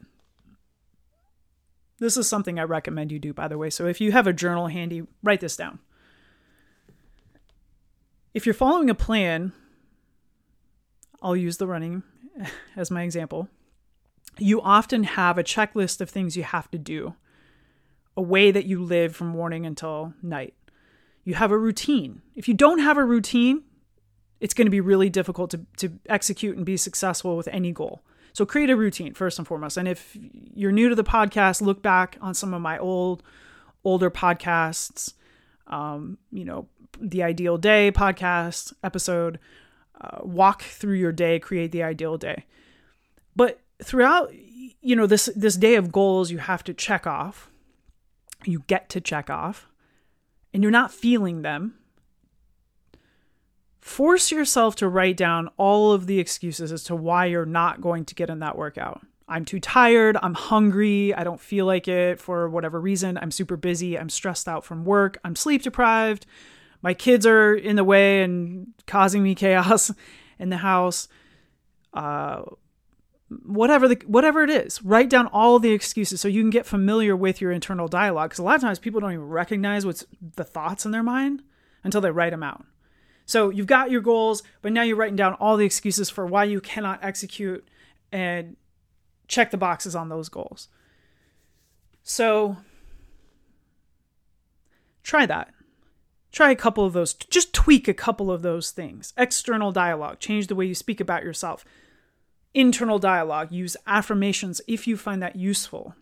This 1.99 2.17
is 2.17 2.29
something 2.29 2.59
I 2.59 2.65
recommend 2.65 3.13
you 3.13 3.19
do, 3.19 3.33
by 3.33 3.49
the 3.49 3.59
way. 3.59 3.69
So 3.69 3.87
if 3.87 4.01
you 4.01 4.13
have 4.13 4.27
a 4.27 4.33
journal 4.33 4.69
handy, 4.69 5.07
write 5.23 5.41
this 5.41 5.57
down. 5.57 5.81
If 8.33 8.47
you're 8.47 8.55
following 8.55 8.89
a 8.89 8.95
plan, 8.95 9.53
I'll 11.21 11.37
use 11.37 11.59
the 11.59 11.67
running 11.67 12.03
as 12.77 12.91
my 12.91 13.03
example 13.03 13.49
you 14.39 14.61
often 14.61 15.05
have 15.05 15.39
a 15.39 15.45
checklist 15.45 16.01
of 16.01 16.11
things 16.11 16.37
you 16.37 16.43
have 16.43 16.71
to 16.71 16.79
do, 16.79 17.15
a 18.17 18.23
way 18.23 18.51
that 18.51 18.67
you 18.67 18.83
live 18.83 19.15
from 19.15 19.29
morning 19.29 19.67
until 19.67 20.15
night. 20.23 20.55
You 21.25 21.35
have 21.35 21.53
a 21.53 21.59
routine. 21.59 22.23
If 22.35 22.49
you 22.49 22.55
don't 22.55 22.79
have 22.79 22.97
a 22.97 23.05
routine, 23.05 23.63
it's 24.41 24.55
going 24.55 24.67
to 24.67 24.71
be 24.71 24.81
really 24.81 25.11
difficult 25.11 25.51
to, 25.51 25.67
to 25.77 25.99
execute 26.09 26.57
and 26.57 26.65
be 26.65 26.77
successful 26.77 27.37
with 27.37 27.49
any 27.49 27.73
goal. 27.73 28.03
So 28.33 28.47
create 28.47 28.71
a 28.71 28.77
routine 28.77 29.13
first 29.15 29.39
and 29.39 29.47
foremost. 29.47 29.77
And 29.77 29.89
if 29.89 30.17
you're 30.55 30.73
new 30.73 30.89
to 30.89 30.95
the 30.95 31.05
podcast, 31.05 31.61
look 31.61 31.83
back 31.83 32.17
on 32.21 32.35
some 32.35 32.55
of 32.55 32.63
my 32.63 32.79
old, 32.79 33.23
older 33.85 34.11
podcasts. 34.11 35.15
Um, 35.67 36.19
you 36.33 36.45
know, 36.45 36.69
the 37.01 37.23
Ideal 37.23 37.59
Day 37.59 37.93
podcast 37.93 38.73
episode. 38.83 39.39
Uh, 40.01 40.19
walk 40.23 40.63
through 40.63 40.95
your 40.95 41.13
day, 41.13 41.39
create 41.39 41.73
the 41.73 41.83
ideal 41.83 42.17
day. 42.17 42.47
But 43.37 43.61
throughout 43.83 44.33
you 44.83 44.97
know 44.97 45.07
this 45.07 45.29
this 45.37 45.57
day 45.57 45.75
of 45.75 45.93
goals 45.93 46.31
you 46.31 46.39
have 46.39 46.65
to 46.65 46.75
check 46.75 47.07
off. 47.07 47.51
You 48.45 48.65
get 48.67 48.89
to 48.91 49.01
check 49.01 49.29
off 49.29 49.69
and 50.53 50.63
you're 50.63 50.73
not 50.73 50.93
feeling 50.93 51.43
them. 51.43 51.75
Force 53.81 54.31
yourself 54.31 54.77
to 54.77 54.89
write 54.89 55.17
down 55.17 55.49
all 55.57 55.93
of 55.93 56.07
the 56.07 56.19
excuses 56.19 56.73
as 56.73 56.85
to 56.85 56.97
why 56.97 57.27
you're 57.27 57.47
not 57.47 57.81
going 57.81 58.05
to 58.07 58.15
get 58.15 58.31
in 58.31 58.39
that 58.41 58.57
workout. 58.57 59.03
I'm 59.31 59.45
too 59.45 59.61
tired 59.61 60.17
i'm 60.23 60.35
hungry 60.35 61.15
i 61.15 61.23
don't 61.23 61.41
feel 61.41 61.65
like 61.65 61.87
it 61.87 62.19
for 62.21 62.49
whatever 62.49 62.81
reason 62.81 63.17
i'm 63.17 63.31
super 63.31 63.57
busy 63.57 63.97
i'm 63.97 64.11
stressed 64.11 64.49
out 64.49 64.65
from 64.65 64.85
work 64.85 65.19
i'm 65.25 65.37
sleep 65.37 65.63
deprived 65.63 66.27
my 66.83 66.95
kids 66.95 67.25
are 67.27 67.55
in 67.55 67.77
the 67.77 67.85
way 67.85 68.25
and 68.25 68.75
causing 68.89 69.23
me 69.23 69.35
chaos 69.37 69.93
in 70.41 70.51
the 70.51 70.57
house 70.57 71.07
uh, 71.95 72.43
whatever 73.31 73.87
the 73.87 74.03
whatever 74.07 74.43
it 74.43 74.51
is 74.51 74.83
write 74.83 75.09
down 75.09 75.29
all 75.29 75.61
the 75.61 75.71
excuses 75.71 76.21
so 76.21 76.27
you 76.27 76.43
can 76.43 76.51
get 76.51 76.67
familiar 76.67 77.15
with 77.15 77.41
your 77.41 77.53
internal 77.53 77.87
dialogue 77.87 78.31
because 78.31 78.41
a 78.41 78.43
lot 78.43 78.57
of 78.57 78.61
times 78.61 78.81
people 78.81 79.01
don't 79.01 79.13
even 79.13 79.29
recognize 79.29 79.87
what's 79.87 80.05
the 80.35 80.43
thoughts 80.43 80.85
in 80.85 80.91
their 80.91 81.03
mind 81.03 81.43
until 81.85 82.01
they 82.01 82.11
write 82.11 82.31
them 82.31 82.43
out. 82.43 82.65
So 83.27 83.51
you've 83.51 83.69
got 83.69 83.91
your 83.91 84.01
goals 84.01 84.43
but 84.63 84.73
now 84.73 84.83
you're 84.83 84.97
writing 84.97 85.17
down 85.17 85.35
all 85.35 85.57
the 85.57 85.65
excuses 85.65 86.11
for 86.11 86.27
why 86.27 86.45
you 86.45 86.61
cannot 86.61 87.05
execute 87.05 87.67
and 88.11 88.57
check 89.29 89.53
the 89.53 89.57
boxes 89.57 89.95
on 89.95 90.09
those 90.09 90.29
goals. 90.29 90.67
So 92.03 92.57
try 95.05 95.25
that. 95.27 95.53
Try 96.33 96.51
a 96.51 96.57
couple 96.57 96.85
of 96.85 96.95
those 96.95 97.15
just 97.15 97.53
tweak 97.53 97.87
a 97.87 97.95
couple 97.95 98.29
of 98.29 98.43
those 98.43 98.73
things. 98.73 99.13
External 99.17 99.71
dialogue 99.71 100.19
change 100.19 100.49
the 100.49 100.57
way 100.57 100.67
you 100.67 100.75
speak 100.75 101.01
about 101.01 101.23
yourself 101.23 101.65
internal 102.55 102.99
dialogue. 102.99 103.53
Use 103.53 103.77
affirmations 103.87 104.61
if 104.67 104.87
you 104.87 104.97
find 104.97 105.23
that 105.23 105.37
useful. 105.37 105.95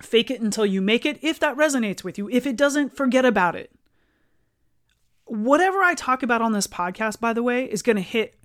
Fake 0.00 0.30
it 0.30 0.40
until 0.40 0.66
you 0.66 0.80
make 0.80 1.04
it 1.04 1.18
if 1.22 1.40
that 1.40 1.56
resonates 1.56 2.04
with 2.04 2.18
you. 2.18 2.28
If 2.30 2.46
it 2.46 2.56
doesn't, 2.56 2.96
forget 2.96 3.24
about 3.24 3.56
it. 3.56 3.70
Whatever 5.24 5.82
I 5.82 5.94
talk 5.94 6.22
about 6.22 6.40
on 6.40 6.52
this 6.52 6.66
podcast, 6.66 7.20
by 7.20 7.32
the 7.32 7.42
way, 7.42 7.64
is 7.64 7.82
going 7.82 7.96
to 7.96 8.02
hit 8.02 8.38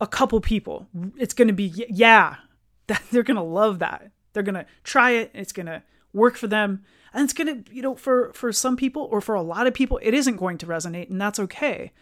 a 0.00 0.06
couple 0.06 0.40
people. 0.40 0.88
It's 1.16 1.34
going 1.34 1.48
to 1.48 1.54
be, 1.54 1.72
yeah, 1.88 2.36
that, 2.88 3.02
they're 3.10 3.22
going 3.22 3.36
to 3.36 3.42
love 3.42 3.78
that. 3.78 4.10
They're 4.32 4.42
going 4.42 4.56
to 4.56 4.66
try 4.82 5.12
it. 5.12 5.30
It's 5.32 5.52
going 5.52 5.66
to 5.66 5.82
work 6.12 6.36
for 6.36 6.48
them. 6.48 6.84
And 7.12 7.22
it's 7.22 7.32
going 7.32 7.64
to, 7.64 7.74
you 7.74 7.80
know, 7.80 7.94
for, 7.94 8.32
for 8.32 8.52
some 8.52 8.76
people 8.76 9.08
or 9.10 9.20
for 9.20 9.36
a 9.36 9.42
lot 9.42 9.68
of 9.68 9.74
people, 9.74 10.00
it 10.02 10.14
isn't 10.14 10.36
going 10.36 10.58
to 10.58 10.66
resonate. 10.66 11.08
And 11.10 11.20
that's 11.20 11.38
okay. 11.38 11.92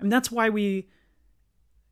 I 0.00 0.02
mean, 0.02 0.10
that's 0.10 0.32
why 0.32 0.50
we 0.50 0.88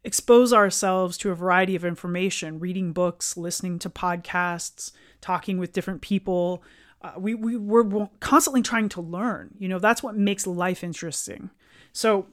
expose 0.04 0.52
ourselves 0.52 1.18
to 1.18 1.30
a 1.30 1.34
variety 1.34 1.76
of 1.76 1.84
information, 1.84 2.58
reading 2.58 2.92
books, 2.92 3.36
listening 3.36 3.78
to 3.80 3.90
podcasts, 3.90 4.92
talking 5.20 5.58
with 5.58 5.72
different 5.72 6.00
people. 6.00 6.62
Uh, 7.02 7.12
we, 7.18 7.34
we, 7.34 7.56
we're 7.56 8.08
constantly 8.20 8.62
trying 8.62 8.88
to 8.90 9.00
learn. 9.00 9.54
You 9.58 9.68
know, 9.68 9.78
that's 9.78 10.02
what 10.02 10.16
makes 10.16 10.46
life 10.46 10.82
interesting. 10.82 11.50
So 11.92 12.28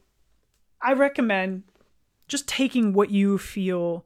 I 0.82 0.94
recommend 0.94 1.64
just 2.28 2.48
taking 2.48 2.94
what 2.94 3.10
you 3.10 3.38
feel 3.38 4.06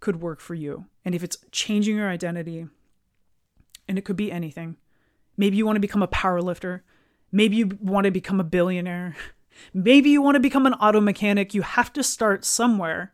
could 0.00 0.20
work 0.20 0.40
for 0.40 0.54
you. 0.54 0.86
And 1.04 1.14
if 1.14 1.22
it's 1.22 1.38
changing 1.50 1.96
your 1.96 2.08
identity, 2.08 2.66
and 3.88 3.98
it 3.98 4.04
could 4.04 4.16
be 4.16 4.30
anything, 4.30 4.76
maybe 5.36 5.56
you 5.56 5.66
want 5.66 5.76
to 5.76 5.80
become 5.80 6.02
a 6.02 6.08
power 6.08 6.40
lifter, 6.40 6.84
maybe 7.30 7.56
you 7.56 7.78
want 7.80 8.04
to 8.04 8.10
become 8.10 8.40
a 8.40 8.44
billionaire. 8.44 9.16
Maybe 9.74 10.10
you 10.10 10.22
want 10.22 10.36
to 10.36 10.40
become 10.40 10.66
an 10.66 10.74
auto 10.74 11.00
mechanic. 11.00 11.54
You 11.54 11.62
have 11.62 11.92
to 11.94 12.02
start 12.02 12.44
somewhere. 12.44 13.12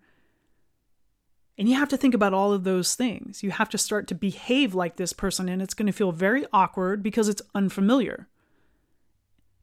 And 1.56 1.68
you 1.68 1.74
have 1.74 1.88
to 1.88 1.96
think 1.96 2.14
about 2.14 2.34
all 2.34 2.52
of 2.52 2.64
those 2.64 2.94
things. 2.94 3.42
You 3.42 3.50
have 3.50 3.68
to 3.70 3.78
start 3.78 4.06
to 4.08 4.14
behave 4.14 4.74
like 4.74 4.96
this 4.96 5.12
person, 5.12 5.48
and 5.48 5.60
it's 5.60 5.74
going 5.74 5.86
to 5.86 5.92
feel 5.92 6.12
very 6.12 6.46
awkward 6.52 7.02
because 7.02 7.28
it's 7.28 7.42
unfamiliar. 7.54 8.28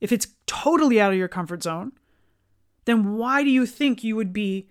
If 0.01 0.11
it's 0.11 0.27
totally 0.45 0.99
out 0.99 1.13
of 1.13 1.17
your 1.17 1.29
comfort 1.29 1.63
zone, 1.63 1.93
then 2.83 3.15
why 3.15 3.43
do 3.43 3.49
you 3.49 3.65
think 3.65 4.03
you 4.03 4.15
would 4.15 4.33
be 4.33 4.67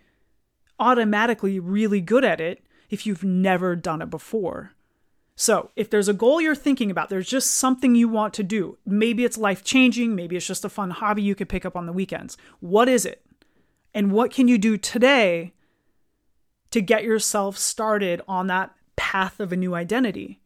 automatically 0.79 1.59
really 1.59 2.01
good 2.01 2.25
at 2.25 2.41
it 2.41 2.65
if 2.91 3.07
you've 3.07 3.25
never 3.25 3.75
done 3.75 4.03
it 4.03 4.11
before? 4.11 4.73
So, 5.37 5.71
if 5.75 5.91
there's 5.91 6.09
a 6.09 6.15
goal 6.15 6.41
you're 6.41 6.55
thinking 6.55 6.93
about, 6.93 7.09
there's 7.09 7.29
just 7.29 7.51
something 7.51 7.97
you 7.97 8.09
want 8.09 8.35
to 8.35 8.45
do. 8.45 8.79
Maybe 8.87 9.25
it's 9.25 9.37
life 9.37 9.65
changing, 9.65 10.15
maybe 10.15 10.37
it's 10.37 10.47
just 10.47 10.65
a 10.65 10.69
fun 10.69 10.91
hobby 10.91 11.23
you 11.23 11.35
could 11.35 11.49
pick 11.49 11.67
up 11.67 11.77
on 11.77 11.87
the 11.87 11.93
weekends. 11.93 12.37
What 12.61 12.89
is 12.89 13.05
it? 13.05 13.25
And 13.93 14.13
what 14.13 14.31
can 14.31 14.47
you 14.47 14.59
do 14.59 14.77
today 14.77 15.53
to 16.71 16.81
get 16.81 17.05
yourself 17.05 17.59
started 17.59 18.21
on 18.29 18.47
that 18.47 18.75
path 18.97 19.41
of 19.41 19.53
a 19.53 19.57
new 19.57 19.75
identity? 19.75 20.41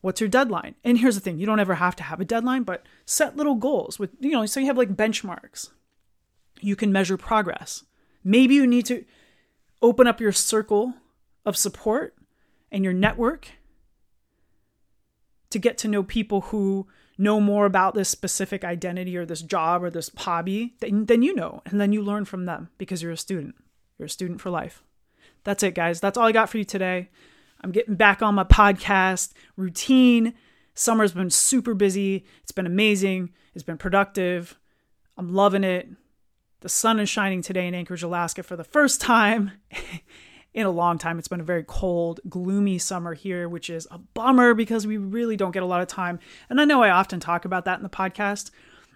What's 0.00 0.20
your 0.20 0.28
deadline? 0.28 0.74
And 0.84 0.98
here's 0.98 1.14
the 1.14 1.20
thing 1.20 1.38
you 1.38 1.46
don't 1.46 1.60
ever 1.60 1.76
have 1.76 1.96
to 1.96 2.04
have 2.04 2.20
a 2.20 2.24
deadline, 2.24 2.62
but 2.64 2.84
set 3.04 3.36
little 3.36 3.56
goals 3.56 3.98
with, 3.98 4.10
you 4.20 4.30
know, 4.30 4.46
so 4.46 4.60
you 4.60 4.66
have 4.66 4.78
like 4.78 4.96
benchmarks. 4.96 5.70
You 6.60 6.74
can 6.74 6.92
measure 6.92 7.16
progress. 7.16 7.84
Maybe 8.24 8.54
you 8.54 8.66
need 8.66 8.86
to 8.86 9.04
open 9.82 10.06
up 10.08 10.20
your 10.20 10.32
circle 10.32 10.94
of 11.44 11.56
support 11.56 12.14
and 12.70 12.84
your 12.84 12.92
network 12.92 13.50
to 15.50 15.58
get 15.58 15.78
to 15.78 15.88
know 15.88 16.02
people 16.02 16.42
who 16.42 16.86
know 17.16 17.40
more 17.40 17.66
about 17.66 17.94
this 17.94 18.08
specific 18.08 18.64
identity 18.64 19.16
or 19.16 19.26
this 19.26 19.42
job 19.42 19.82
or 19.82 19.90
this 19.90 20.10
hobby 20.16 20.74
than, 20.80 21.06
than 21.06 21.22
you 21.22 21.34
know. 21.34 21.62
And 21.66 21.80
then 21.80 21.92
you 21.92 22.02
learn 22.02 22.24
from 22.24 22.44
them 22.44 22.68
because 22.78 23.02
you're 23.02 23.12
a 23.12 23.16
student. 23.16 23.56
You're 23.98 24.06
a 24.06 24.10
student 24.10 24.40
for 24.40 24.50
life. 24.50 24.84
That's 25.44 25.62
it, 25.62 25.74
guys. 25.74 26.00
That's 26.00 26.16
all 26.16 26.26
I 26.26 26.32
got 26.32 26.48
for 26.50 26.58
you 26.58 26.64
today. 26.64 27.10
I'm 27.60 27.72
getting 27.72 27.96
back 27.96 28.22
on 28.22 28.36
my 28.36 28.44
podcast 28.44 29.32
routine. 29.56 30.34
Summer's 30.74 31.12
been 31.12 31.30
super 31.30 31.74
busy. 31.74 32.24
It's 32.42 32.52
been 32.52 32.66
amazing. 32.66 33.30
It's 33.54 33.64
been 33.64 33.78
productive. 33.78 34.58
I'm 35.16 35.34
loving 35.34 35.64
it. 35.64 35.88
The 36.60 36.68
sun 36.68 37.00
is 37.00 37.08
shining 37.08 37.42
today 37.42 37.66
in 37.66 37.74
Anchorage, 37.74 38.02
Alaska 38.02 38.42
for 38.44 38.56
the 38.56 38.64
first 38.64 39.00
time. 39.00 39.52
in 40.58 40.66
a 40.66 40.70
long 40.70 40.98
time. 40.98 41.20
It's 41.20 41.28
been 41.28 41.40
a 41.40 41.44
very 41.44 41.62
cold, 41.62 42.18
gloomy 42.28 42.78
summer 42.78 43.14
here, 43.14 43.48
which 43.48 43.70
is 43.70 43.86
a 43.92 43.98
bummer 43.98 44.54
because 44.54 44.88
we 44.88 44.96
really 44.96 45.36
don't 45.36 45.52
get 45.52 45.62
a 45.62 45.66
lot 45.66 45.80
of 45.80 45.86
time. 45.86 46.18
And 46.50 46.60
I 46.60 46.64
know 46.64 46.82
I 46.82 46.90
often 46.90 47.20
talk 47.20 47.44
about 47.44 47.64
that 47.66 47.78
in 47.78 47.84
the 47.84 47.88
podcast. 47.88 48.50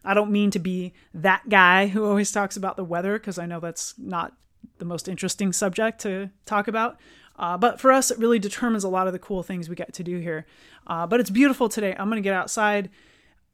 I 0.04 0.12
don't 0.12 0.32
mean 0.32 0.50
to 0.50 0.58
be 0.58 0.92
that 1.14 1.48
guy 1.48 1.86
who 1.86 2.04
always 2.04 2.32
talks 2.32 2.56
about 2.56 2.76
the 2.76 2.82
weather 2.82 3.16
because 3.16 3.38
I 3.38 3.46
know 3.46 3.60
that's 3.60 3.94
not 3.96 4.32
the 4.78 4.84
most 4.84 5.06
interesting 5.06 5.52
subject 5.52 6.00
to 6.00 6.30
talk 6.46 6.66
about. 6.66 6.98
Uh, 7.36 7.56
but 7.56 7.80
for 7.80 7.92
us, 7.92 8.10
it 8.10 8.18
really 8.18 8.40
determines 8.40 8.82
a 8.82 8.88
lot 8.88 9.06
of 9.06 9.12
the 9.12 9.20
cool 9.20 9.44
things 9.44 9.68
we 9.68 9.76
get 9.76 9.92
to 9.94 10.02
do 10.02 10.18
here. 10.18 10.46
Uh, 10.88 11.06
but 11.06 11.20
it's 11.20 11.30
beautiful 11.30 11.68
today. 11.68 11.94
I'm 11.96 12.08
going 12.08 12.20
to 12.20 12.26
get 12.26 12.34
outside. 12.34 12.90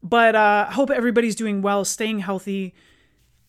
But 0.03 0.35
uh, 0.35 0.65
I 0.71 0.73
hope 0.73 0.91
everybody's 0.91 1.37
doing 1.37 1.61
well, 1.61 1.85
staying 1.85 2.21
healthy. 2.21 2.75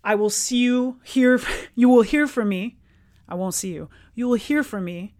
I 0.03 0.15
will 0.15 0.29
see 0.29 0.57
you 0.57 0.99
here. 1.05 1.39
You 1.75 1.87
will 1.87 2.01
hear 2.01 2.27
from 2.27 2.49
me 2.49 2.75
I 3.29 3.35
won't 3.35 3.53
see 3.53 3.71
you. 3.73 3.89
You 4.19 4.27
will 4.27 4.35
hear 4.35 4.63
from 4.63 4.83
me 4.83 5.15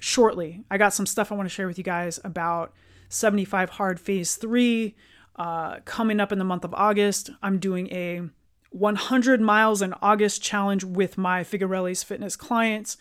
shortly. 0.00 0.64
I 0.70 0.78
got 0.78 0.94
some 0.94 1.04
stuff 1.04 1.30
I 1.30 1.34
want 1.34 1.44
to 1.46 1.54
share 1.54 1.66
with 1.66 1.76
you 1.76 1.84
guys 1.84 2.18
about 2.24 2.72
75 3.10 3.68
Hard 3.68 4.00
Phase 4.00 4.36
3 4.36 4.96
uh, 5.36 5.80
coming 5.80 6.20
up 6.20 6.32
in 6.32 6.38
the 6.38 6.44
month 6.46 6.64
of 6.64 6.72
August. 6.72 7.28
I'm 7.42 7.58
doing 7.58 7.92
a 7.92 8.22
100 8.70 9.42
miles 9.42 9.82
in 9.82 9.92
August 10.00 10.40
challenge 10.42 10.84
with 10.84 11.18
my 11.18 11.44
Figarelle's 11.44 12.02
fitness 12.02 12.34
clients. 12.34 12.96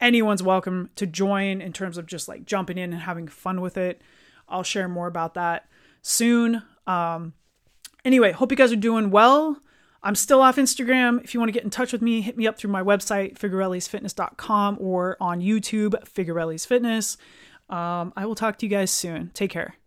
Anyone's 0.00 0.40
welcome 0.40 0.90
to 0.94 1.04
join 1.04 1.60
in 1.60 1.72
terms 1.72 1.98
of 1.98 2.06
just 2.06 2.28
like 2.28 2.44
jumping 2.44 2.78
in 2.78 2.92
and 2.92 3.02
having 3.02 3.26
fun 3.26 3.60
with 3.60 3.76
it. 3.76 4.00
I'll 4.48 4.62
share 4.62 4.86
more 4.86 5.08
about 5.08 5.34
that 5.34 5.66
soon. 6.00 6.62
Um, 6.86 7.32
anyway, 8.04 8.30
hope 8.30 8.52
you 8.52 8.56
guys 8.56 8.72
are 8.72 8.76
doing 8.76 9.10
well. 9.10 9.60
I'm 10.02 10.14
still 10.14 10.40
off 10.40 10.56
Instagram. 10.56 11.22
If 11.22 11.34
you 11.34 11.40
want 11.40 11.48
to 11.48 11.52
get 11.52 11.64
in 11.64 11.70
touch 11.70 11.92
with 11.92 12.02
me, 12.02 12.20
hit 12.20 12.36
me 12.36 12.46
up 12.46 12.58
through 12.58 12.70
my 12.70 12.82
website, 12.82 13.38
figarellesfitness.com, 13.38 14.78
or 14.80 15.16
on 15.20 15.40
YouTube, 15.40 15.94
Figarelle's 16.08 16.64
Fitness. 16.64 17.16
Um, 17.68 18.12
I 18.16 18.26
will 18.26 18.34
talk 18.34 18.58
to 18.58 18.66
you 18.66 18.70
guys 18.70 18.90
soon. 18.90 19.30
Take 19.34 19.50
care. 19.50 19.79